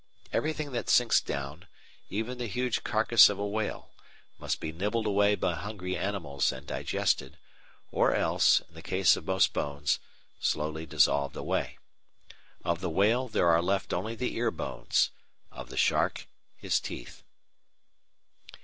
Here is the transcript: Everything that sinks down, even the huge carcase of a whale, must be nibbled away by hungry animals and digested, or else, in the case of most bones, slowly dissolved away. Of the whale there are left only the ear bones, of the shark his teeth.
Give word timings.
Everything 0.33 0.71
that 0.71 0.89
sinks 0.89 1.21
down, 1.21 1.67
even 2.09 2.39
the 2.39 2.47
huge 2.47 2.83
carcase 2.83 3.29
of 3.29 3.37
a 3.37 3.45
whale, 3.45 3.91
must 4.39 4.59
be 4.59 4.71
nibbled 4.71 5.05
away 5.05 5.35
by 5.35 5.53
hungry 5.53 5.95
animals 5.95 6.51
and 6.51 6.65
digested, 6.65 7.37
or 7.91 8.11
else, 8.15 8.61
in 8.61 8.73
the 8.73 8.81
case 8.81 9.15
of 9.15 9.27
most 9.27 9.53
bones, 9.53 9.99
slowly 10.39 10.87
dissolved 10.87 11.35
away. 11.35 11.77
Of 12.63 12.81
the 12.81 12.89
whale 12.89 13.27
there 13.27 13.49
are 13.49 13.61
left 13.61 13.93
only 13.93 14.15
the 14.15 14.33
ear 14.37 14.49
bones, 14.49 15.11
of 15.51 15.69
the 15.69 15.77
shark 15.77 16.25
his 16.57 16.79
teeth. 16.79 17.21